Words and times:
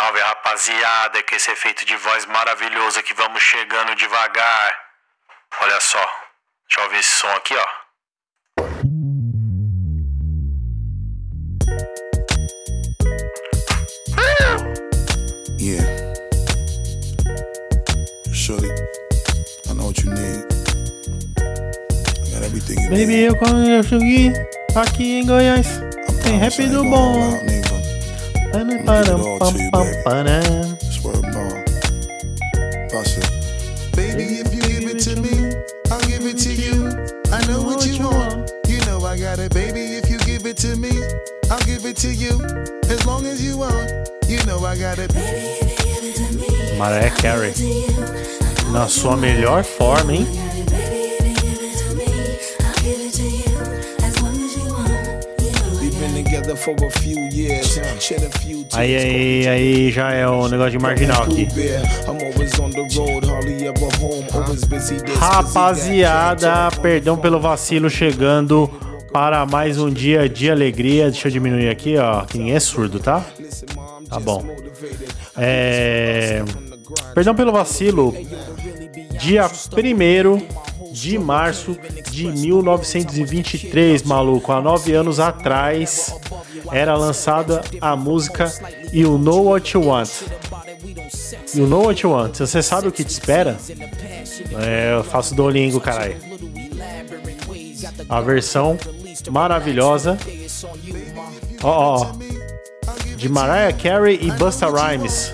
Salve 0.00 0.18
rapaziada, 0.18 1.22
que 1.22 1.34
esse 1.34 1.50
efeito 1.50 1.84
de 1.84 1.94
voz 1.94 2.24
maravilhoso 2.24 3.02
que 3.02 3.12
vamos 3.12 3.42
chegando 3.42 3.94
devagar. 3.94 4.74
Olha 5.60 5.78
só, 5.78 5.98
deixa 6.66 6.80
eu 6.80 6.84
ouvir 6.84 7.00
esse 7.00 7.10
som 7.10 7.28
aqui, 7.32 7.54
ó. 7.54 7.66
Yeah. 15.58 15.84
Shorty, 18.32 18.70
I 19.68 19.74
know 19.74 19.88
what 19.88 20.02
you 20.02 20.12
need. 20.12 20.46
I 21.36 22.30
got 22.32 22.42
everything 22.42 22.80
you 22.80 22.88
Baby, 22.88 23.06
need. 23.06 23.24
eu 23.26 23.36
consegui 23.36 24.32
aqui 24.74 25.20
em 25.20 25.26
Goiás. 25.26 25.66
I 25.76 26.22
Tem 26.22 26.38
rap 26.38 26.56
do 26.68 26.84
bom. 26.84 27.59
It 28.54 29.10
all 29.10 29.38
to 29.38 29.58
you, 29.58 29.70
baby. 29.70 30.78
Swear 30.90 31.14
to 31.14 31.22
God. 31.22 31.66
Baby, 33.96 34.24
if 34.40 34.54
you 34.54 34.62
give 34.62 34.88
it 34.90 34.98
to 35.00 35.20
me, 35.20 35.52
I'll 35.90 36.00
give 36.06 36.26
it 36.26 36.38
to 36.38 36.52
you. 36.52 36.88
I 37.32 37.46
know 37.46 37.62
what 37.62 37.86
you 37.86 37.98
want. 38.02 38.50
You 38.68 38.80
know 38.86 39.04
I 39.04 39.18
got 39.18 39.38
it, 39.38 39.52
baby. 39.54 39.80
If 39.96 40.10
you 40.10 40.18
give 40.18 40.46
it 40.46 40.56
to 40.58 40.76
me, 40.76 40.90
I'll 41.50 41.60
give 41.60 41.84
it 41.86 41.96
to 41.98 42.08
you. 42.12 42.40
As 42.88 43.06
long 43.06 43.26
as 43.26 43.44
you 43.44 43.58
want, 43.58 43.90
you 44.28 44.42
know 44.46 44.58
I 44.64 44.76
got 44.76 44.98
it. 44.98 45.14
Mariah 46.78 47.10
Carey. 47.16 47.52
Na 48.72 48.86
sua 48.86 49.16
melhor 49.16 49.64
forma, 49.64 50.12
hein? 50.12 50.26
Aí, 58.72 58.96
aí, 58.96 59.48
aí 59.48 59.90
já 59.90 60.12
é 60.12 60.28
um 60.28 60.48
negócio 60.48 60.72
de 60.72 60.78
marginal 60.78 61.22
aqui. 61.24 61.46
That. 64.98 65.18
Rapaziada, 65.18 66.70
perdão 66.80 67.16
pelo 67.16 67.40
vacilo 67.40 67.90
chegando 67.90 68.70
para 69.12 69.44
mais 69.46 69.78
um 69.78 69.90
dia 69.90 70.28
de 70.28 70.50
alegria. 70.50 71.10
Deixa 71.10 71.28
eu 71.28 71.32
diminuir 71.32 71.68
aqui, 71.68 71.96
ó, 71.96 72.24
que 72.24 72.38
ninguém 72.38 72.54
é 72.54 72.60
surdo, 72.60 73.00
tá? 73.00 73.24
Tá 74.08 74.20
bom. 74.20 74.44
É... 75.36 76.42
Perdão 77.14 77.34
pelo 77.34 77.52
vacilo. 77.52 78.14
Dia 79.18 79.46
1 79.46 80.92
de 80.92 81.18
março 81.18 81.76
de 82.10 82.26
1923, 82.26 84.02
maluco. 84.02 84.52
Há 84.52 84.60
nove 84.60 84.92
anos 84.92 85.20
atrás 85.20 86.12
era 86.72 86.96
lançada 86.96 87.62
a 87.80 87.96
música 87.96 88.52
You 88.92 89.18
Know 89.18 89.46
What 89.46 89.74
You 89.76 89.86
Want. 89.86 90.10
You 91.54 91.66
Know 91.66 91.84
What 91.84 92.02
You 92.02 92.12
Want. 92.12 92.38
Você 92.38 92.62
sabe 92.62 92.88
o 92.88 92.92
que 92.92 93.04
te 93.04 93.10
espera? 93.10 93.56
É, 94.60 94.94
eu 94.94 95.04
faço 95.04 95.34
Duolingo, 95.34 95.80
caralho. 95.80 96.16
A 98.08 98.20
versão 98.20 98.78
maravilhosa. 99.30 100.18
Ó, 101.62 101.68
ó, 101.68 102.00
ó. 102.00 102.12
De 103.16 103.28
Mariah 103.28 103.72
Carey 103.72 104.18
e 104.22 104.30
Busta 104.32 104.66
Rhymes. 104.66 105.32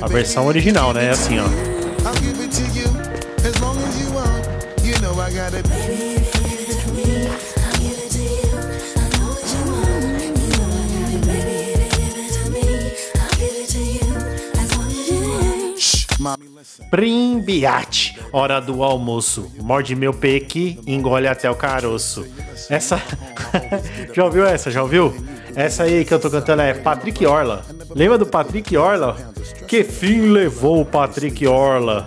A 0.00 0.06
versão 0.06 0.46
original, 0.46 0.92
né? 0.92 1.10
Assim, 1.10 1.38
ó. 1.38 1.67
Primbiate, 16.90 18.18
hora 18.32 18.60
do 18.60 18.82
almoço. 18.82 19.52
Morde 19.58 19.94
meu 19.94 20.12
peque, 20.12 20.80
engole 20.86 21.26
até 21.28 21.50
o 21.50 21.54
caroço. 21.54 22.26
Essa. 22.70 23.00
Já 24.14 24.24
ouviu 24.24 24.46
essa? 24.46 24.70
Já 24.70 24.82
ouviu? 24.82 25.14
Essa 25.54 25.84
aí 25.84 26.04
que 26.04 26.14
eu 26.14 26.20
tô 26.20 26.30
cantando 26.30 26.62
é 26.62 26.74
Patrick 26.74 27.24
Orla. 27.26 27.64
Lembra 27.94 28.16
do 28.16 28.26
Patrick 28.26 28.76
Orla? 28.76 29.16
Que 29.66 29.82
fim 29.84 30.30
levou 30.30 30.80
o 30.80 30.84
Patrick 30.84 31.46
Orla? 31.46 32.06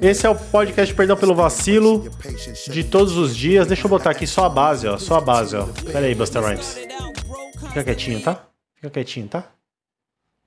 Esse 0.00 0.26
é 0.26 0.30
o 0.30 0.34
podcast 0.34 0.92
Perdão 0.94 1.16
pelo 1.16 1.34
Vacilo 1.34 2.08
de 2.68 2.84
todos 2.84 3.16
os 3.16 3.36
dias. 3.36 3.66
Deixa 3.66 3.86
eu 3.86 3.90
botar 3.90 4.10
aqui 4.10 4.26
só 4.26 4.46
a 4.46 4.48
base, 4.48 4.86
ó. 4.86 4.98
Só 4.98 5.16
a 5.16 5.20
base, 5.20 5.56
ó. 5.56 5.66
Pera 5.90 6.06
aí, 6.06 6.14
Buster 6.14 6.42
Rhymes. 6.42 6.76
Fica 7.68 7.84
quietinho, 7.84 8.20
tá? 8.20 8.44
Fica 8.74 8.90
quietinho, 8.90 9.28
tá? 9.28 9.44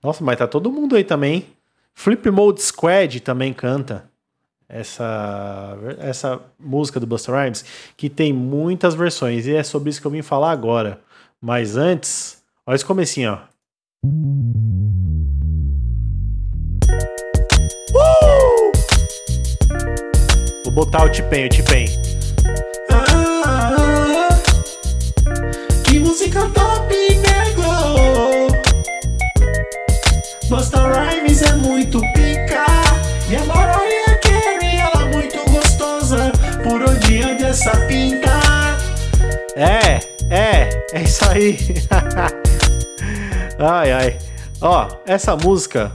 Nossa, 0.03 0.24
mas 0.24 0.38
tá 0.38 0.46
todo 0.46 0.72
mundo 0.72 0.96
aí 0.96 1.03
também, 1.03 1.34
hein? 1.35 1.55
Flip 1.96 2.30
Mode 2.30 2.62
Squad 2.62 3.22
também 3.22 3.54
canta 3.54 4.10
essa, 4.68 5.78
essa 5.98 6.42
música 6.60 7.00
do 7.00 7.08
Busta 7.08 7.32
Rhymes, 7.32 7.64
que 7.96 8.10
tem 8.10 8.34
muitas 8.34 8.94
versões, 8.94 9.48
e 9.48 9.56
é 9.56 9.64
sobre 9.64 9.90
isso 9.90 10.02
que 10.02 10.08
eu 10.08 10.12
vim 10.12 10.22
falar 10.22 10.52
agora. 10.52 11.00
Mas 11.42 11.78
antes, 11.78 12.44
olha 12.68 12.76
esse 12.76 12.86
comecinho, 12.86 13.32
ó. 13.32 13.40
Uh! 17.94 18.72
Vou 20.66 20.74
botar 20.74 21.06
o 21.06 21.10
T-Pain, 21.10 21.46
o 21.46 21.50
T-Pain. 21.50 21.88
Ah, 22.92 24.30
que 25.86 26.00
música 26.00 26.42
top, 26.50 26.75
Busta 30.50 30.78
Rhymes 30.80 31.42
é 31.42 31.54
muito 31.54 32.00
pica. 32.14 32.66
E 33.30 33.36
a 33.36 33.44
Mariah 33.46 34.20
Carey, 34.22 34.78
ela 34.78 35.08
é 35.08 35.12
muito 35.12 35.52
gostosa. 35.52 36.32
Por 36.64 36.82
onde 36.84 37.22
anda 37.24 37.48
essa 37.48 37.72
pinta? 37.88 38.30
É, 39.56 40.00
é, 40.30 40.70
é 40.94 41.02
isso 41.02 41.26
aí. 41.30 41.58
Ai, 43.58 43.92
ai. 43.92 44.18
Ó, 44.60 44.88
essa 45.06 45.36
música 45.38 45.92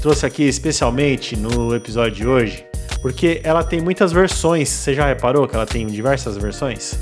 Trouxe 0.00 0.24
aqui 0.24 0.44
especialmente 0.44 1.36
no 1.36 1.74
episódio 1.74 2.12
de 2.12 2.26
hoje 2.28 2.64
Porque 3.02 3.40
ela 3.42 3.64
tem 3.64 3.80
muitas 3.80 4.12
versões. 4.12 4.68
Você 4.68 4.94
já 4.94 5.06
reparou 5.06 5.48
que 5.48 5.56
ela 5.56 5.66
tem 5.66 5.84
diversas 5.88 6.36
versões? 6.36 6.96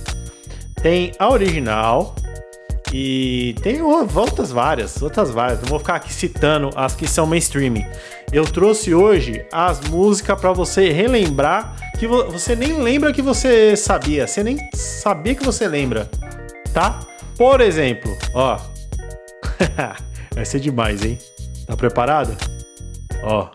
Tem 0.82 1.12
a 1.18 1.28
original, 1.30 2.14
e 2.96 3.54
tem 3.60 3.82
outras 3.82 4.52
várias, 4.52 5.02
outras 5.02 5.28
várias. 5.28 5.60
Não 5.60 5.66
vou 5.68 5.80
ficar 5.80 5.96
aqui 5.96 6.12
citando 6.12 6.70
as 6.76 6.94
que 6.94 7.08
são 7.08 7.26
mainstream. 7.26 7.74
Eu 8.32 8.44
trouxe 8.44 8.94
hoje 8.94 9.44
as 9.52 9.80
músicas 9.80 10.40
para 10.40 10.52
você 10.52 10.92
relembrar 10.92 11.74
que 11.98 12.06
vo- 12.06 12.30
você 12.30 12.54
nem 12.54 12.80
lembra 12.80 13.12
que 13.12 13.20
você 13.20 13.76
sabia, 13.76 14.28
você 14.28 14.44
nem 14.44 14.56
sabia 14.74 15.34
que 15.34 15.42
você 15.44 15.66
lembra, 15.66 16.08
tá? 16.72 17.00
Por 17.36 17.60
exemplo, 17.60 18.16
ó. 18.32 18.60
Vai 20.32 20.44
ser 20.44 20.60
demais, 20.60 21.04
hein? 21.04 21.18
Tá 21.66 21.76
preparado? 21.76 22.36
Ó. 23.24 23.50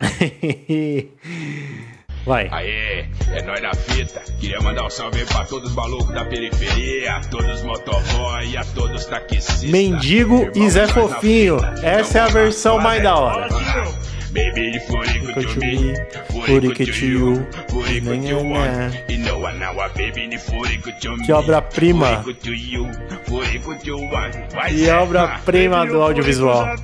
Vai. 2.28 2.46
Aê, 2.50 3.06
é 3.32 3.42
nóis 3.42 3.60
fita. 3.86 4.20
Queria 4.38 4.60
mandar 4.60 4.84
um 4.84 4.90
salve 4.90 5.24
pra 5.24 5.46
todos 5.46 5.70
os 5.70 5.74
malucos 5.74 6.14
da 6.14 6.26
periferia, 6.26 7.16
a 7.16 7.20
todos 7.20 7.60
os 7.60 7.62
motoboy, 7.62 8.54
a 8.54 8.64
todos 8.74 9.00
os 9.00 9.06
taxistas. 9.06 9.62
Mendigo 9.62 10.42
Irmão, 10.42 10.66
e 10.66 10.70
Zé 10.70 10.86
Fofinho. 10.88 11.56
Essa 11.82 12.18
é 12.18 12.20
a 12.20 12.28
versão 12.28 12.78
mais 12.78 13.02
da 13.02 13.16
hora. 13.16 13.48
Baby, 14.30 14.78
to 14.78 14.98
me, 15.58 15.94
to 16.84 17.06
you, 17.06 17.46
to 17.66 17.78
one. 18.44 19.58
Não 19.58 19.80
há 19.80 19.88
baby, 19.88 20.28
to 21.00 21.16
me. 21.16 21.24
Que 21.24 21.32
obra-prima. 21.32 22.22
E 24.70 24.90
obra-prima 24.90 25.86
do 25.86 26.02
audiovisual. 26.02 26.76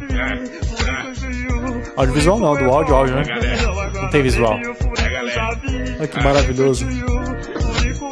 Audiovisual 1.96 2.38
não, 2.38 2.56
do 2.56 2.64
áudio, 2.64 2.94
áudio, 2.94 3.16
né? 3.16 3.22
Não 3.92 4.08
tem 4.08 4.22
visual. 4.22 4.58
Olha 5.98 6.08
que 6.08 6.22
maravilhoso. 6.22 6.86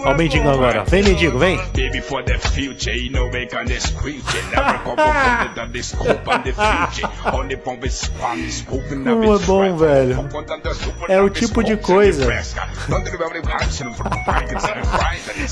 Olha 0.05 0.15
o 0.15 0.19
mendigo 0.19 0.49
agora. 0.49 0.85
Vem, 0.85 1.03
mendigo, 1.03 1.39
vem. 1.39 1.59
Como 9.05 9.35
é 9.35 9.39
bom, 9.39 9.77
velho. 9.77 10.29
É 11.09 11.21
o 11.21 11.31
tipo 11.31 11.63
de 11.63 11.77
coisa. 11.77 12.25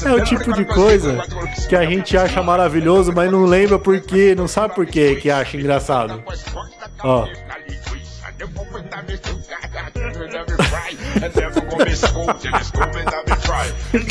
É 0.05 0.13
o 0.13 0.25
tipo 0.25 0.53
de 0.53 0.65
coisa 0.65 1.23
que 1.69 1.77
a 1.77 1.85
gente 1.85 2.17
acha 2.17 2.43
maravilhoso, 2.43 3.13
mas 3.15 3.31
não 3.31 3.45
lembra 3.45 3.79
por 3.79 4.01
quê, 4.01 4.35
não 4.37 4.49
sabe 4.49 4.75
por 4.75 4.87
quê 4.87 5.17
que 5.17 5.31
acha 5.31 5.57
engraçado. 5.57 6.23
Ó. 7.03 7.27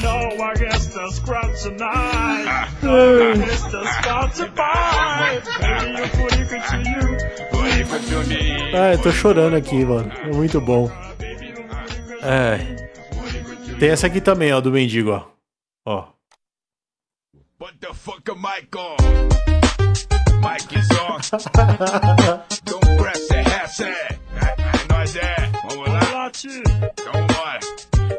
No, 0.04 0.44
I 0.44 0.54
guess 0.56 0.88
the 0.94 1.10
scrubs 1.12 1.64
tonight. 1.64 2.68
I 2.84 3.34
guess 3.36 3.64
the 3.72 3.86
scouts 4.02 4.40
are 4.42 4.52
fine. 4.52 5.42
Maybe 5.62 5.98
you 5.98 6.08
Ah, 8.76 8.92
eu 8.94 9.02
tô 9.02 9.12
chorando 9.12 9.56
aqui, 9.56 9.84
mano. 9.84 10.12
É 10.24 10.32
muito 10.32 10.62
bom. 10.62 10.92
É. 12.22 12.58
Tem 13.80 13.90
essa 13.90 14.08
aqui 14.08 14.22
também, 14.22 14.54
ó, 14.54 14.62
do 14.62 14.72
mendigo, 14.72 15.12
ó. 15.12 15.26
Ó. 15.86 16.08
What 17.60 17.78
the 17.80 17.94
fuck 17.94 18.30
am 18.30 18.46
I 18.46 18.68
on? 18.78 18.98
Mike 20.42 20.76
is 20.78 20.90
on. 20.92 21.20
Don't 22.64 22.98
press 22.98 23.28
the 23.28 23.44
headset. 23.44 24.19
É 25.00 25.02
nóis, 25.02 25.16
é. 25.16 25.50
Vamos 25.64 25.88
lá. 25.88 26.32
Então 26.84 27.28
bora. 27.28 27.60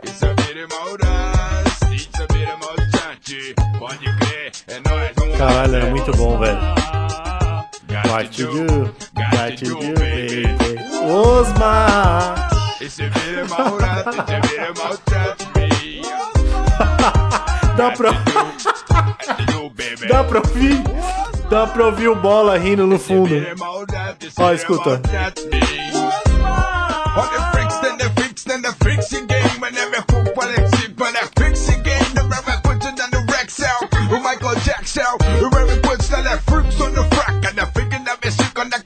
Isso 0.02 0.24
é 0.24 0.34
vira 0.42 0.66
maldade. 0.68 1.94
Isso 1.94 2.08
é 2.22 2.26
vira 2.32 2.56
maldade. 2.56 3.54
Pode 3.78 4.16
crer. 4.16 4.52
É 4.66 4.80
nóis. 4.88 5.10
Vamos. 5.14 5.36
Caralho, 5.36 5.76
é 5.76 5.90
muito 5.90 6.10
bom, 6.16 6.38
velho. 6.38 6.58
Got 7.86 8.08
What 8.10 8.30
to 8.30 8.42
you 8.42 8.50
do. 8.66 8.94
Got 9.14 9.56
to 9.58 9.64
do, 9.66 9.78
baby. 10.00 10.56
Osmar! 11.04 12.48
Esse 12.80 13.08
vira 13.10 13.44
maldade. 13.46 14.08
Esse 14.08 14.48
vira 14.48 14.72
maldade. 14.78 15.40
Dá 17.76 17.90
pra, 17.92 18.12
Do 18.12 19.70
baby. 19.70 20.06
dá 20.08 20.24
pra 20.24 20.38
ouvir? 20.38 20.82
Dá 21.50 21.66
pra 21.66 21.86
ouvir 21.86 22.08
o 22.08 22.14
bola 22.16 22.56
rindo 22.56 22.86
no 22.86 22.98
fundo. 22.98 23.34
Ó, 24.38 24.52
escuta. 24.52 25.00
All 27.16 27.26
the 27.26 27.40
freaks, 27.52 27.76
the 27.78 28.12
freaks, 28.16 28.44
the 28.44 28.76
freaks 28.80 29.10
game. 29.10 29.62
And 29.64 29.74
game. 31.84 32.14
The 32.14 32.60
puts 32.62 32.86
it 32.86 33.00
on 33.00 33.10
the 33.10 33.20
Michael. 34.22 34.54
The 34.54 35.80
puts 35.82 36.08
the 36.08 36.40
freaks 36.46 36.80
on 36.80 36.92
the 36.94 37.02
frack. 37.10 37.48
And 37.48 37.58
the 37.58 38.18
music 38.22 38.58
on 38.58 38.70
the. 38.70 38.78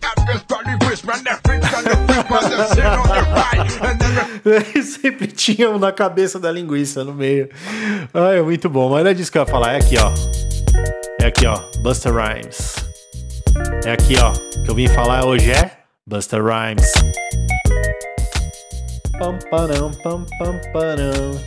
Probably 0.48 0.74
whisper. 0.86 1.12
And 1.12 1.26
the 1.26 1.38
freaks 1.44 1.74
on 1.74 1.84
the 1.84 1.96
freak, 2.06 2.28
the 2.28 2.84
on 2.88 3.08
the 3.08 3.20
right. 3.34 3.72
And 3.82 4.00
then 4.00 4.14
Sempre 4.82 5.28
tinha 5.28 5.70
um 5.70 5.78
na 5.78 5.92
cabeça 5.92 6.38
da 6.38 6.50
linguiça 6.50 7.04
no 7.04 7.12
meio. 7.14 7.48
Ai, 8.12 8.38
é 8.38 8.42
muito 8.42 8.68
bom. 8.68 8.90
Mas 8.90 9.04
não 9.04 9.10
é 9.10 9.14
disso 9.14 9.30
que 9.30 9.38
eu 9.38 9.42
ia 9.42 9.46
falar. 9.46 9.72
É 9.74 9.76
aqui, 9.76 9.96
ó. 9.98 10.12
É 11.20 11.26
aqui, 11.26 11.46
ó. 11.46 11.58
Busta 11.80 12.10
Rhymes. 12.10 12.76
É 13.84 13.92
aqui, 13.92 14.14
ó. 14.18 14.32
Que 14.64 14.70
eu 14.70 14.74
vim 14.74 14.88
falar 14.88 15.24
hoje 15.24 15.50
é 15.50 15.78
Busta 16.06 16.38
Rhymes. 16.38 16.92
Pam, 19.19 19.38
param, 19.50 19.90
pam, 20.02 20.26
pam, 20.38 20.61
param. 20.72 21.40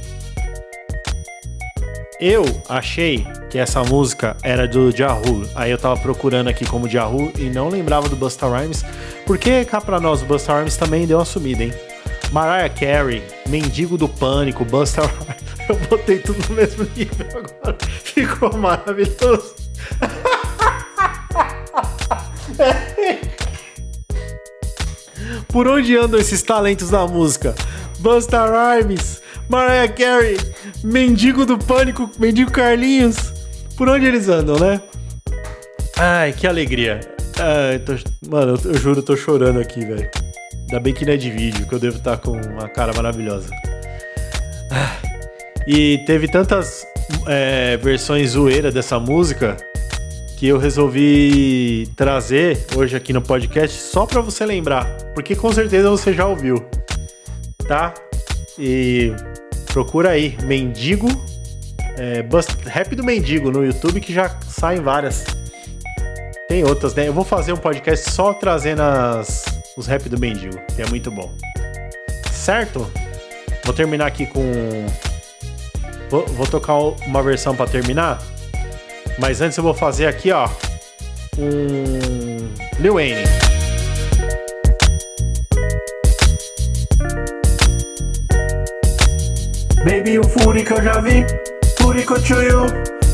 Eu 2.19 2.43
achei 2.67 3.27
que 3.49 3.59
essa 3.59 3.83
música 3.83 4.35
era 4.41 4.67
do 4.67 4.89
Yahoo. 4.89 5.47
Aí 5.53 5.69
eu 5.69 5.77
tava 5.77 5.99
procurando 5.99 6.47
aqui 6.47 6.65
como 6.65 6.87
Yahoo 6.87 7.31
e 7.37 7.43
não 7.43 7.69
lembrava 7.69 8.09
do 8.09 8.15
Busta 8.15 8.47
Rhymes. 8.47 8.83
Porque 9.25 9.63
cá 9.65 9.79
pra 9.79 9.99
nós 9.99 10.23
o 10.23 10.25
Busta 10.25 10.57
Rhymes 10.57 10.77
também 10.77 11.05
deu 11.05 11.19
uma 11.19 11.25
sumida, 11.25 11.63
hein? 11.63 11.73
Mariah 12.31 12.69
Carey, 12.69 13.23
Mendigo 13.47 13.97
do 13.97 14.07
Pânico, 14.07 14.65
Busta 14.65 15.01
Rhymes. 15.01 15.37
Eu 15.69 15.75
botei 15.89 16.19
tudo 16.19 16.39
no 16.49 16.55
mesmo 16.55 16.87
nível 16.95 17.27
agora. 17.33 17.77
Ficou 18.03 18.57
maravilhoso. 18.57 19.55
Por 25.57 25.67
onde 25.67 25.97
andam 25.97 26.19
esses 26.19 26.43
talentos 26.43 26.91
da 26.91 27.07
música? 27.07 27.55
Busta 27.97 28.45
Rhymes, 28.45 29.23
Mariah 29.49 29.91
Carey, 29.91 30.37
Mendigo 30.83 31.47
do 31.47 31.57
Pânico, 31.57 32.11
Mendigo 32.19 32.51
Carlinhos. 32.51 33.33
Por 33.75 33.89
onde 33.89 34.05
eles 34.05 34.29
andam, 34.29 34.55
né? 34.59 34.79
Ai, 35.97 36.31
que 36.31 36.45
alegria. 36.45 36.99
Ai, 37.39 37.79
tô- 37.79 37.95
Mano, 38.29 38.55
eu, 38.63 38.71
eu 38.71 38.77
juro, 38.77 38.99
eu 38.99 39.03
tô 39.03 39.17
chorando 39.17 39.59
aqui, 39.59 39.79
velho. 39.83 40.07
Ainda 40.69 40.79
bem 40.79 40.93
que 40.93 41.03
não 41.03 41.13
é 41.13 41.17
de 41.17 41.31
vídeo, 41.31 41.67
que 41.67 41.73
eu 41.73 41.79
devo 41.79 41.97
estar 41.97 42.17
com 42.17 42.33
uma 42.39 42.69
cara 42.69 42.93
maravilhosa. 42.93 43.49
Ah, 44.71 44.95
E 45.65 45.97
teve 46.05 46.27
tantas 46.27 46.85
é, 47.25 47.77
versões 47.77 48.29
zoeira 48.29 48.71
dessa 48.71 48.99
música 48.99 49.57
que 50.37 50.47
eu 50.47 50.57
resolvi 50.57 51.89
trazer 51.95 52.67
hoje 52.75 52.95
aqui 52.95 53.11
no 53.11 53.21
podcast 53.21 53.75
só 53.79 54.05
pra 54.05 54.21
você 54.21 54.45
lembrar, 54.45 54.85
porque 55.15 55.35
com 55.35 55.51
certeza 55.51 55.89
você 55.89 56.13
já 56.13 56.25
ouviu, 56.27 56.63
tá? 57.67 57.93
E 58.57 59.11
procura 59.73 60.09
aí, 60.11 60.37
Mendigo, 60.43 61.07
é, 61.97 62.21
Bust- 62.21 62.55
Rap 62.65 62.95
do 62.95 63.03
Mendigo 63.03 63.51
no 63.51 63.65
YouTube 63.65 63.99
que 63.99 64.13
já 64.13 64.29
saem 64.47 64.79
várias. 64.81 65.25
Tem 66.47 66.63
outras, 66.63 66.93
né? 66.95 67.07
Eu 67.07 67.13
vou 67.13 67.23
fazer 67.25 67.51
um 67.51 67.57
podcast 67.57 68.09
só 68.11 68.33
trazendo 68.33 68.81
as, 68.81 69.43
os 69.75 69.85
rap 69.87 70.07
do 70.07 70.19
Mendigo, 70.19 70.57
que 70.75 70.81
é 70.81 70.85
muito 70.87 71.09
bom. 71.11 71.31
Certo? 72.31 72.89
Vou 73.65 73.73
terminar 73.73 74.05
aqui 74.05 74.25
com. 74.27 74.85
Vou, 76.09 76.25
vou 76.27 76.47
tocar 76.47 76.75
uma 76.75 77.21
versão 77.21 77.53
pra 77.55 77.65
terminar. 77.67 78.21
Mas 79.19 79.41
antes 79.41 79.57
eu 79.57 79.63
vou 79.63 79.73
fazer 79.73 80.07
aqui, 80.07 80.31
ó. 80.31 80.47
Um. 81.37 82.49
Lil 82.79 82.93
Wayne. 82.93 83.23
Baby, 89.83 90.19
o 90.19 90.23
furi 90.23 90.63
que 90.63 90.73
eu 90.73 90.83
já 90.83 90.99
vi. 90.99 91.25
Furico 91.79 92.19
to 92.21 92.41
you, 92.41 92.65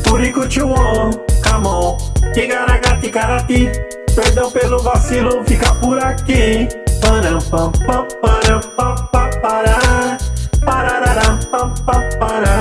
furico 0.06 0.48
to 0.48 0.66
one. 0.66 1.14
Come 1.42 1.66
on. 1.66 1.96
Tigaragati 2.32 3.10
karati. 3.10 3.70
Perdão 4.14 4.50
pelo 4.50 4.78
vacilo, 4.82 5.44
fica 5.44 5.74
por 5.76 5.98
aqui. 5.98 6.68
Param, 7.00 7.38
pam, 7.50 7.72
pam, 7.86 8.06
param, 8.20 8.60
pam, 8.76 8.94
pam, 9.12 9.30
pará. 9.40 10.18
Parararam, 10.64 11.38
pam, 11.50 11.74
pam, 11.84 12.08
pará. 12.18 12.58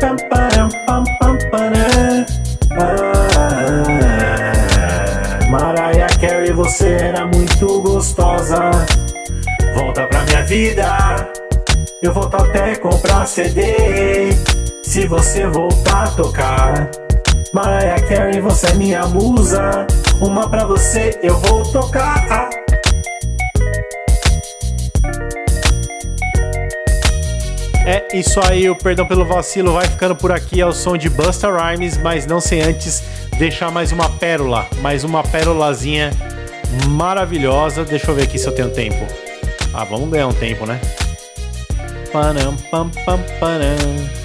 Pam, 0.00 0.16
param, 0.28 0.68
você 6.64 6.92
era 6.94 7.26
muito 7.26 7.82
gostosa. 7.82 8.70
Volta 9.74 10.06
pra 10.06 10.22
minha 10.22 10.42
vida. 10.44 11.30
Eu 12.02 12.10
volto 12.10 12.36
até 12.36 12.74
comprar 12.76 13.26
CD. 13.26 14.30
Se 14.82 15.06
você 15.06 15.46
voltar 15.46 16.04
a 16.04 16.10
tocar. 16.12 16.90
Mariah 17.52 18.00
Carey, 18.08 18.40
você 18.40 18.68
é 18.68 18.74
minha 18.76 19.06
musa. 19.06 19.86
Uma 20.22 20.48
pra 20.48 20.64
você 20.64 21.20
eu 21.22 21.38
vou 21.38 21.70
tocar. 21.70 22.48
É 27.86 28.16
isso 28.16 28.40
aí, 28.48 28.70
o 28.70 28.74
perdão 28.74 29.06
pelo 29.06 29.26
vacilo 29.26 29.74
vai 29.74 29.86
ficando 29.86 30.16
por 30.16 30.32
aqui 30.32 30.62
ao 30.62 30.72
som 30.72 30.96
de 30.96 31.10
Busta 31.10 31.50
Rhymes, 31.50 31.98
mas 31.98 32.24
não 32.24 32.40
sem 32.40 32.62
antes 32.62 33.02
deixar 33.38 33.70
mais 33.70 33.92
uma 33.92 34.08
pérola, 34.08 34.66
mais 34.80 35.04
uma 35.04 35.22
pérolazinha 35.22 36.10
maravilhosa. 36.88 37.84
Deixa 37.84 38.10
eu 38.10 38.14
ver 38.14 38.24
aqui 38.24 38.38
se 38.38 38.46
eu 38.46 38.52
tenho 38.52 38.70
tempo. 38.70 39.06
Ah, 39.72 39.84
vamos 39.84 40.08
ganhar 40.10 40.28
um 40.28 40.32
tempo, 40.32 40.66
né? 40.66 40.80
Panam, 42.12 42.56
pam, 42.70 42.88
pam, 43.04 43.18
panam. 43.40 44.24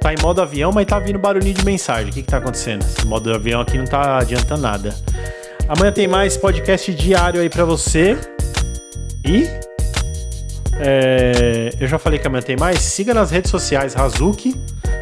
Tá 0.00 0.12
em 0.12 0.16
modo 0.20 0.42
avião, 0.42 0.70
mas 0.72 0.86
tá 0.86 0.98
vindo 0.98 1.18
barulhinho 1.18 1.54
de 1.54 1.64
mensagem. 1.64 2.10
O 2.10 2.12
que 2.12 2.22
que 2.22 2.28
tá 2.28 2.38
acontecendo? 2.38 2.82
Esse 2.82 3.06
modo 3.06 3.32
avião 3.32 3.60
aqui 3.60 3.78
não 3.78 3.86
tá 3.86 4.18
adiantando 4.18 4.60
nada. 4.60 4.94
Amanhã 5.68 5.92
tem 5.92 6.06
mais 6.06 6.36
podcast 6.36 6.92
diário 6.92 7.40
aí 7.40 7.48
pra 7.48 7.64
você. 7.64 8.18
E 9.24 9.48
é, 10.78 11.70
eu 11.80 11.86
já 11.86 11.98
falei 11.98 12.18
que 12.18 12.26
amanhã 12.26 12.42
tem 12.42 12.56
mais. 12.56 12.80
Siga 12.80 13.14
nas 13.14 13.30
redes 13.30 13.50
sociais 13.50 13.94
Razuki. 13.94 14.54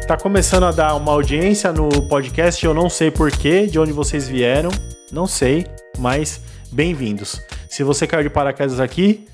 Tá 0.07 0.15
começando 0.17 0.65
a 0.65 0.71
dar 0.71 0.95
uma 0.95 1.11
audiência 1.11 1.71
no 1.71 1.89
podcast. 2.03 2.63
Eu 2.63 2.73
não 2.73 2.89
sei 2.89 3.09
porquê, 3.09 3.65
de 3.65 3.79
onde 3.79 3.91
vocês 3.91 4.27
vieram. 4.27 4.69
Não 5.11 5.25
sei, 5.25 5.65
mas 5.97 6.41
bem-vindos. 6.73 7.39
Se 7.69 7.83
você 7.83 8.07
caiu 8.07 8.23
de 8.23 8.29
paraquedas 8.29 8.79
aqui, 8.79 9.27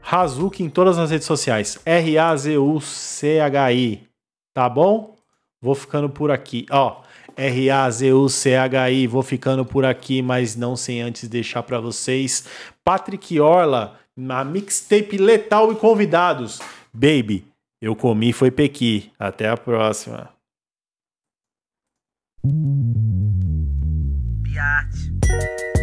Razuki 0.00 0.62
em 0.64 0.68
todas 0.68 0.98
as 0.98 1.10
redes 1.10 1.26
sociais. 1.26 1.78
R-A-Z-U-C-H-I. 1.86 2.56
Tá 4.52 4.68
bom? 4.68 5.16
Vou 5.60 5.74
ficando 5.74 6.10
por 6.10 6.30
aqui. 6.30 6.66
Ó, 6.70 7.02
R-A-Z-U-C-H-I. 7.36 9.06
Vou 9.06 9.22
ficando 9.22 9.64
por 9.64 9.84
aqui, 9.84 10.20
mas 10.20 10.56
não 10.56 10.74
sem 10.76 11.00
antes 11.00 11.28
deixar 11.28 11.62
pra 11.62 11.78
vocês. 11.78 12.44
Patrick 12.84 13.38
Orla, 13.38 13.96
na 14.16 14.44
mixtape 14.44 15.16
letal 15.16 15.72
e 15.72 15.76
convidados. 15.76 16.60
Baby, 16.92 17.46
eu 17.80 17.94
comi 17.94 18.32
foi 18.32 18.50
pequi. 18.50 19.10
Até 19.18 19.48
a 19.48 19.56
próxima. 19.56 20.28
Yo. 24.44 25.81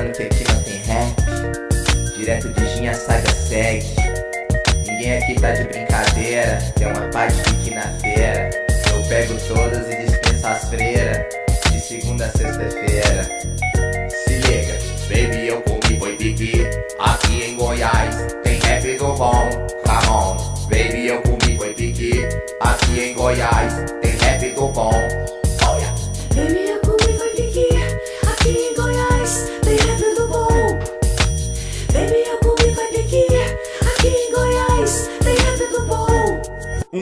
Pensando 0.00 0.12
que 0.12 0.22
aqui 0.22 0.44
não 0.50 0.62
tem 0.62 0.82
rap? 0.84 2.16
Direto 2.16 2.48
de 2.48 2.66
Ginha 2.68 2.94
Saga 2.94 3.30
segue. 3.30 3.86
Ninguém 4.86 5.18
aqui 5.18 5.34
tá 5.34 5.52
de 5.52 5.64
brincadeira. 5.64 6.58
Tem 6.74 6.86
uma 6.86 7.06
parte 7.08 7.34
fique 7.42 7.74
na 7.74 7.82
feira. 7.82 8.48
Eu 8.94 9.02
pego 9.08 9.34
todas 9.46 9.86
e 9.92 10.06
dispenso 10.06 10.46
as 10.46 10.64
freiras, 10.70 11.18
de 11.70 11.80
segunda 11.80 12.24
a 12.24 12.30
sexta-feira. 12.30 13.28
Se 14.08 14.32
liga, 14.38 14.78
baby, 15.10 15.48
eu 15.48 15.60
comi 15.60 15.98
foi 15.98 16.16
piqui. 16.16 16.66
Aqui 16.98 17.50
em 17.50 17.56
Goiás 17.56 18.16
tem 18.42 18.58
rap 18.58 18.96
do 18.96 19.14
bom, 19.14 19.50
come 19.84 20.08
on. 20.08 20.36
Baby, 20.70 21.08
eu 21.08 21.20
comi 21.20 21.58
foi 21.58 21.74
piqui. 21.74 22.26
Aqui 22.60 23.00
em 23.00 23.14
Goiás 23.14 23.74
tem 24.00 24.16
rap 24.16 24.48
do 24.54 24.68
bom. 24.68 25.29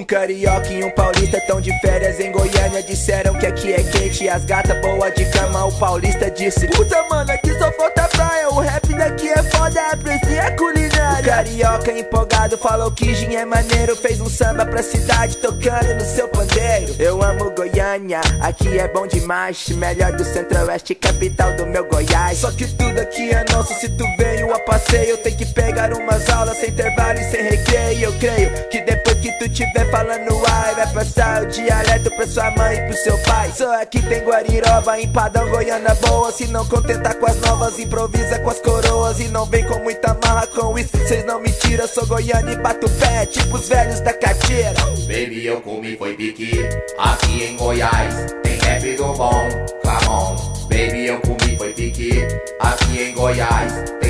Carioca 0.09 0.73
e 0.73 0.83
um 0.83 0.91
paulista 0.91 1.39
tão 1.47 1.61
de 1.61 1.71
férias 1.81 2.19
em 2.19 2.33
Goiânia. 2.33 2.83
Disseram 2.83 3.35
que 3.35 3.47
aqui 3.47 3.75
é 3.75 3.83
quente 3.83 4.25
e 4.25 4.29
as 4.29 4.45
gatas 4.45 4.81
boa 4.81 5.11
de 5.11 5.27
cama. 5.27 5.67
O 5.67 5.79
paulista 5.79 6.31
disse 6.31 6.67
Puta 6.69 7.03
mano, 7.11 7.31
aqui 7.31 7.53
só 7.59 7.71
falta 7.73 8.09
praia 8.09 8.49
O 8.49 8.59
rap 8.59 8.88
daqui 8.95 9.29
é 9.29 9.43
foda, 9.43 9.81
aprecia 9.93 10.43
a 10.45 10.57
culinária. 10.57 11.23
O 11.23 11.27
carioca 11.27 11.93
empolgado 11.93 12.59
falou 12.59 12.91
que 12.91 13.15
gin 13.15 13.35
é 13.35 13.45
maneiro 13.45 13.97
Fez 13.97 14.21
um 14.21 14.29
samba 14.29 14.65
pra 14.65 14.83
cidade 14.83 15.37
tocando 15.39 15.95
no 15.95 16.05
seu 16.05 16.29
pandeiro. 16.29 16.95
Eu 16.99 17.23
amo 17.23 17.51
Goiânia, 17.51 18.21
aqui 18.41 18.79
é 18.79 18.89
bom 18.89 19.07
demais. 19.07 19.69
Melhor 19.71 20.13
do 20.13 20.25
centro-oeste, 20.25 20.95
capital 20.95 21.55
do 21.55 21.67
meu 21.67 21.85
Goiás. 21.89 22.39
Só 22.39 22.51
que 22.53 22.67
tudo 22.67 22.99
aqui 23.01 23.31
é 23.31 23.45
nosso, 23.53 23.75
se 23.75 23.89
tu 23.89 24.05
veio 24.17 24.55
a 24.55 24.59
passeio 24.61 25.17
Tem 25.19 25.37
que 25.37 25.47
pegar 25.47 25.93
umas 25.93 26.29
aulas 26.31 26.57
sem 26.59 26.71
intervalo 26.71 27.19
e 27.19 27.31
sem 27.31 27.43
recreio. 27.43 28.05
Eu 28.05 28.13
creio 28.19 28.69
que 28.69 28.81
depois 28.83 29.19
que 29.21 29.33
tu 29.39 29.49
tiver 29.49 29.91
falando 29.91 30.43
ai 30.47 30.75
Vai 30.75 30.93
passar 30.93 31.43
o 31.43 31.47
dialeto 31.47 32.11
pra 32.13 32.27
sua 32.27 32.51
mãe 32.53 32.77
e 32.77 32.87
pro 32.87 32.97
seu 32.97 33.19
pai. 33.23 33.53
Só 33.55 33.81
aqui 33.81 34.01
tem 34.03 34.25
Guariroba, 34.25 35.01
empadão, 35.01 35.49
Goiânia 35.49 35.95
boa. 35.97 36.31
Se 36.31 36.47
não 36.49 36.67
contentar 36.67 37.15
com 37.15 37.27
as 37.27 37.41
novas, 37.41 37.79
improvisa 37.79 38.39
com 38.39 38.51
as 38.51 38.61
coroas 38.81 39.21
E 39.21 39.29
não 39.29 39.45
vem 39.47 39.67
com 39.67 39.79
muita 39.81 40.17
marra 40.25 40.47
com 40.47 40.79
isso, 40.79 40.97
cês 41.07 41.25
não 41.25 41.41
me 41.41 41.51
tiram 41.51 41.87
Sou 41.89 42.07
Goiânia 42.07 42.53
e 42.53 42.57
bato 42.57 42.89
pé, 42.91 43.27
tipo 43.27 43.57
os 43.57 43.69
velhos 43.69 44.01
da 44.01 44.13
carteira 44.13 44.89
baby, 45.09 45.47
eu 45.47 45.61
comi 45.63 45.97
foi 45.97 46.15
piqui. 46.15 46.53
Aqui 46.99 47.43
em 47.45 47.57
Goiás 47.57 48.27
tem 48.43 48.59
rap 48.59 48.97
do 48.97 49.15
bom, 49.15 49.49
come 49.83 50.07
on. 50.07 50.37
Baby, 50.69 51.07
eu 51.07 51.21
comi 51.21 51.57
foi 51.57 51.73
piqui. 51.73 52.13
Aqui 52.61 53.03
em 53.03 53.15
Goiás 53.15 53.73
tem 54.01 54.08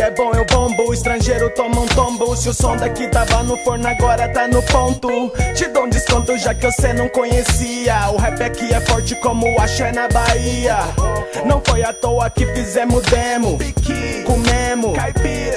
é 0.00 0.10
bom, 0.10 0.32
eu 0.32 0.44
bombo. 0.46 0.92
Estrangeiro 0.92 1.50
toma 1.50 1.80
um 1.80 1.86
tombo. 1.86 2.36
Se 2.36 2.48
o 2.48 2.54
som 2.54 2.76
daqui 2.76 3.08
tava 3.08 3.42
no 3.42 3.56
forno, 3.58 3.86
agora 3.86 4.28
tá 4.28 4.46
no 4.48 4.62
ponto. 4.62 5.32
Te 5.54 5.68
dou 5.68 5.84
um 5.84 5.88
desconto 5.88 6.36
já 6.38 6.54
que 6.54 6.70
você 6.70 6.92
não 6.92 7.08
conhecia. 7.08 8.10
O 8.10 8.16
rap 8.16 8.42
aqui 8.42 8.72
é 8.72 8.80
forte 8.80 9.14
como 9.16 9.46
o 9.46 9.60
axé 9.60 9.92
na 9.92 10.08
Bahia. 10.08 10.78
Não 11.44 11.60
foi 11.64 11.82
à 11.82 11.92
toa 11.92 12.30
que 12.30 12.46
fizemos 12.46 13.02
demo. 13.04 13.58
Comemos, 14.24 14.61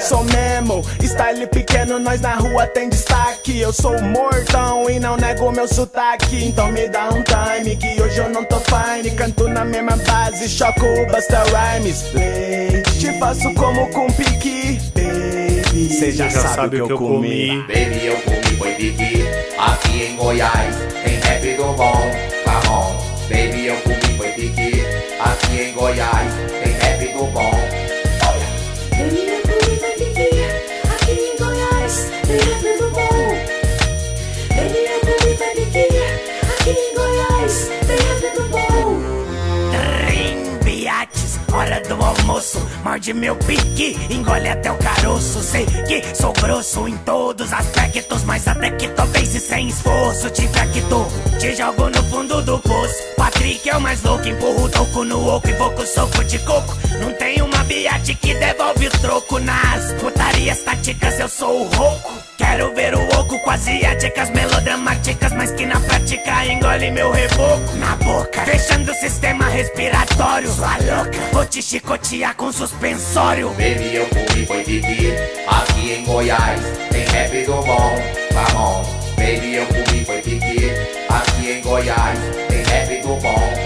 sou 0.02 0.24
memo. 0.24 0.82
Style 1.02 1.46
pequeno, 1.46 1.98
nós 1.98 2.20
na 2.20 2.34
rua 2.34 2.66
tem 2.66 2.88
destaque. 2.88 3.60
Eu 3.60 3.72
sou 3.72 3.98
mortão 4.02 4.90
e 4.90 5.00
não 5.00 5.16
nego 5.16 5.50
meu 5.52 5.66
sotaque. 5.66 6.44
Então 6.44 6.70
me 6.70 6.88
dá 6.88 7.08
um 7.08 7.22
time 7.22 7.76
que 7.76 8.00
hoje 8.02 8.18
eu 8.18 8.28
não 8.28 8.44
tô 8.44 8.56
fine. 8.60 9.10
Canto 9.12 9.48
na 9.48 9.64
mesma 9.64 9.96
base, 9.96 10.48
choco 10.48 10.84
o 10.84 11.06
Busta 11.06 11.42
Rhymes. 11.44 12.04
Te 12.98 13.18
faço 13.18 13.52
como 13.54 13.88
com 13.88 14.06
pique, 14.08 14.78
baby. 14.94 15.88
Cê 15.94 16.12
já, 16.12 16.28
Já 16.28 16.40
sabe, 16.48 16.82
o 16.82 16.86
que 16.86 16.92
eu 16.92 16.98
comi. 16.98 17.62
baby, 17.62 18.06
eu 18.06 18.16
comi 18.20 18.56
foi 18.58 18.72
piqui. 18.74 19.24
Aqui 19.58 20.02
em 20.04 20.16
Goiás 20.16 20.76
tem 21.04 21.18
rap 21.20 21.56
do 21.56 21.72
bom, 21.72 22.10
come 22.44 22.68
on. 22.68 22.96
Baby, 23.28 23.66
eu 23.66 23.76
comi 23.76 24.16
foi 24.16 24.28
piqui. 24.32 24.82
Aqui 25.20 25.62
em 25.62 25.72
Goiás 25.72 26.32
tem 26.62 26.72
rap 26.72 27.12
do 27.12 27.24
bom. 27.26 27.55
Do 41.96 42.04
almoço. 42.04 42.58
Morde 42.84 43.12
meu 43.12 43.36
pique, 43.36 43.96
engole 44.10 44.48
até 44.48 44.70
o 44.70 44.76
caroço. 44.78 45.42
Sei 45.42 45.66
que 45.66 46.02
sou 46.14 46.32
grosso 46.32 46.86
em 46.88 46.96
todos 46.98 47.46
os 47.46 47.52
aspectos, 47.52 48.24
mas 48.24 48.46
até 48.46 48.70
que 48.70 48.88
talvez 48.88 49.28
se 49.28 49.40
sem 49.40 49.68
esforço 49.68 50.30
que 50.72 50.80
tu 50.82 51.06
te 51.38 51.54
jogo 51.54 51.88
no 51.88 52.02
fundo 52.04 52.42
do 52.42 52.58
poço. 52.58 52.94
Patrick 53.16 53.68
é 53.68 53.76
o 53.76 53.80
mais 53.80 54.02
louco, 54.02 54.28
empurro 54.28 54.64
o 54.64 54.68
toco 54.68 55.04
no 55.04 55.26
oco 55.28 55.48
e 55.48 55.52
vou 55.54 55.70
com 55.70 55.86
soco 55.86 56.24
de 56.24 56.38
coco. 56.40 56.76
Não 57.00 57.12
tem 57.14 57.40
uma 57.42 57.64
biate 57.64 58.14
que 58.14 58.34
devolve 58.34 58.88
o 58.88 58.90
troco 58.90 59.38
nas 59.38 59.92
putarias 59.94 60.58
táticas, 60.58 61.18
eu 61.18 61.28
sou 61.28 61.62
o 61.62 61.68
rouco. 61.68 62.25
Quero 62.38 62.74
ver 62.74 62.94
o 62.94 63.02
oco 63.18 63.38
com 63.40 63.50
asiáticas 63.50 64.30
melodramáticas, 64.30 65.32
mas 65.32 65.52
que 65.52 65.64
na 65.64 65.80
prática 65.80 66.46
engole 66.46 66.90
meu 66.90 67.10
reboco 67.10 67.74
na 67.76 67.96
boca. 67.96 68.44
Fechando 68.44 68.92
o 68.92 68.94
sistema 68.94 69.48
respiratório, 69.48 70.50
sua 70.50 70.76
louca. 70.78 71.18
Vou 71.32 71.46
te 71.46 71.62
chicotear 71.62 72.34
com 72.36 72.52
suspensório. 72.52 73.48
baby, 73.50 73.94
eu 73.94 74.06
comi 74.06 74.46
foi 74.46 74.62
piqui. 74.62 75.12
Aqui 75.46 75.92
em 75.92 76.04
Goiás 76.04 76.60
tem 76.90 77.04
rap 77.04 77.44
do 77.46 77.52
bom, 77.62 77.94
come 78.32 78.58
on. 78.58 78.82
Baby, 79.16 79.54
eu 79.54 79.66
comi 79.66 80.04
foi 80.04 80.22
piqui. 80.22 80.70
Aqui 81.08 81.50
em 81.50 81.62
Goiás 81.62 82.18
tem 82.48 82.62
rap 82.62 83.02
do 83.02 83.16
bom. 83.16 83.65